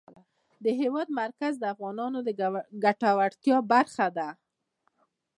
[0.63, 2.29] د هېواد مرکز د افغانانو د
[2.83, 4.29] ګټورتیا برخه ده.